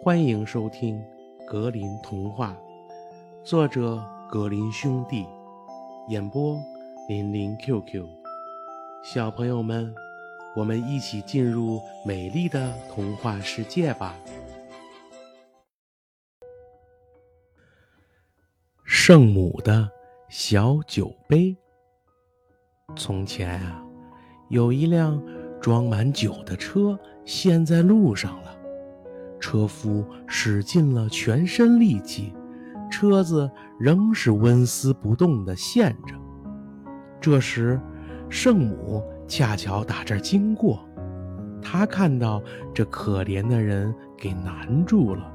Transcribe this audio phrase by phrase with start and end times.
[0.00, 0.96] 欢迎收听
[1.44, 2.56] 《格林童话》，
[3.44, 5.26] 作者格林兄弟，
[6.08, 6.56] 演播
[7.08, 8.06] 林林 QQ。
[9.02, 9.92] 小朋友们，
[10.54, 14.14] 我们一起进入美丽的童话世界吧！
[18.84, 19.90] 圣母的
[20.28, 21.56] 小酒杯。
[22.94, 23.84] 从前啊，
[24.48, 25.20] 有一辆
[25.60, 28.57] 装满酒的车陷在路上了。
[29.40, 32.32] 车夫使尽了全身力气，
[32.90, 36.14] 车子仍是纹丝不动地陷着。
[37.20, 37.80] 这时，
[38.28, 40.80] 圣母恰巧打这儿经过，
[41.62, 42.42] 她看到
[42.74, 45.32] 这可怜的人给难住了，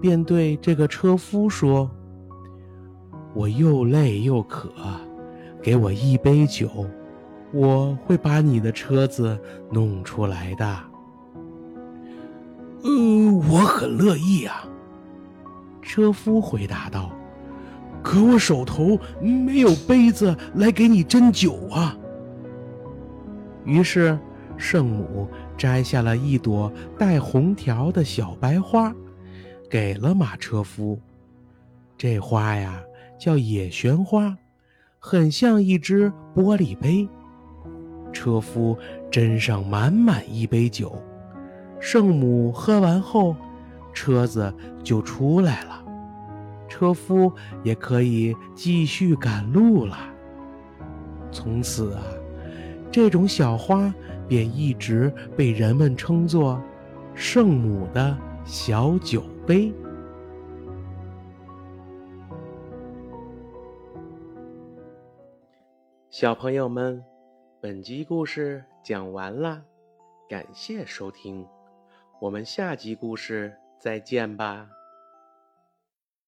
[0.00, 1.90] 便对这个车夫说
[3.34, 4.70] ：“我又累又渴，
[5.62, 6.68] 给我一杯酒，
[7.52, 9.38] 我会把你的车子
[9.70, 10.78] 弄出来的。”
[12.82, 12.90] 呃，
[13.50, 14.68] 我很乐意啊。”
[15.82, 17.10] 车夫回答道
[18.02, 21.96] ，“可我手头没有杯子来给你斟酒啊。”
[23.64, 24.18] 于是，
[24.56, 28.94] 圣母摘下了一朵带红条的小白花，
[29.68, 30.98] 给了马车夫。
[31.96, 32.80] 这花呀，
[33.18, 34.36] 叫野玄花，
[34.98, 37.08] 很像一只玻璃杯。
[38.12, 38.76] 车夫
[39.10, 41.00] 斟上满满一杯酒。
[41.82, 43.34] 圣母喝完后，
[43.92, 45.84] 车子就出来了，
[46.68, 47.30] 车夫
[47.64, 49.96] 也可以继续赶路了。
[51.32, 52.02] 从此啊，
[52.92, 53.92] 这种小花
[54.28, 56.62] 便一直被人们称作
[57.16, 59.74] “圣母的小酒杯”。
[66.08, 67.04] 小朋友们，
[67.60, 69.64] 本集故事讲完了，
[70.28, 71.44] 感谢收听。
[72.22, 74.68] 我们下集故事再见吧。